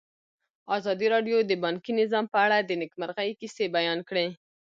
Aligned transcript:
ازادي 0.77 1.07
راډیو 1.13 1.37
د 1.45 1.51
بانکي 1.63 1.91
نظام 2.01 2.25
په 2.33 2.37
اړه 2.45 2.57
د 2.61 2.71
نېکمرغۍ 2.81 3.29
کیسې 3.39 3.65
بیان 3.75 3.99
کړې. 4.09 4.27